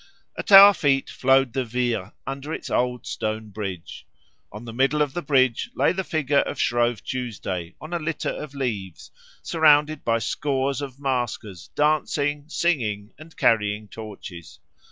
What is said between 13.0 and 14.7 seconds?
and carrying torches.